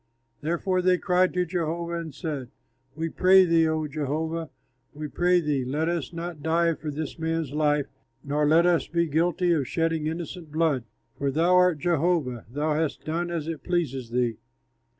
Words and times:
Therefore 0.41 0.81
they 0.81 0.97
cried 0.97 1.31
to 1.35 1.45
Jehovah 1.45 1.99
and 1.99 2.15
said, 2.15 2.49
"We 2.95 3.07
pray 3.07 3.45
thee, 3.45 3.67
O 3.67 3.85
Jehovah, 3.87 4.49
we 4.95 5.07
pray 5.07 5.39
thee, 5.41 5.63
let 5.63 5.87
us 5.89 6.11
not 6.11 6.41
die 6.41 6.73
for 6.73 6.89
this 6.89 7.19
man's 7.19 7.51
life, 7.51 7.85
nor 8.23 8.47
let 8.47 8.65
us 8.65 8.87
be 8.87 9.05
guilty 9.05 9.51
of 9.51 9.67
shedding 9.67 10.07
innocent 10.07 10.51
blood, 10.51 10.85
for 11.19 11.29
thou 11.29 11.53
art 11.55 11.77
Jehovah; 11.77 12.45
thou 12.49 12.73
hast 12.73 13.05
done 13.05 13.29
as 13.29 13.47
it 13.47 13.63
pleases 13.63 14.09
thee." 14.09 14.37